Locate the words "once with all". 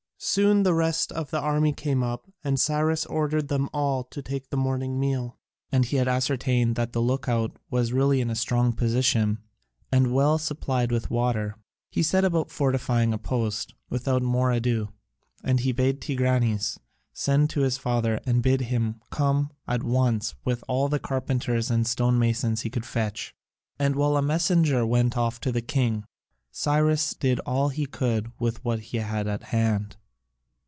19.81-20.87